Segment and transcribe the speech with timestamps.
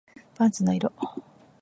[0.33, 0.91] パンツの色